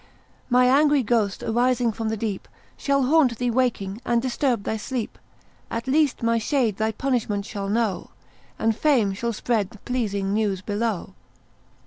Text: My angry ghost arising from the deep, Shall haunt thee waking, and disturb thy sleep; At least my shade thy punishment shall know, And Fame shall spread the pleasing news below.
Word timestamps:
My 0.49 0.65
angry 0.65 1.03
ghost 1.03 1.43
arising 1.43 1.91
from 1.91 2.09
the 2.09 2.17
deep, 2.17 2.47
Shall 2.75 3.03
haunt 3.03 3.37
thee 3.37 3.51
waking, 3.51 4.01
and 4.03 4.19
disturb 4.19 4.63
thy 4.63 4.77
sleep; 4.77 5.19
At 5.69 5.85
least 5.85 6.23
my 6.23 6.39
shade 6.39 6.77
thy 6.77 6.91
punishment 6.91 7.45
shall 7.45 7.69
know, 7.69 8.09
And 8.57 8.75
Fame 8.75 9.13
shall 9.13 9.31
spread 9.31 9.69
the 9.69 9.77
pleasing 9.77 10.33
news 10.33 10.63
below. 10.63 11.13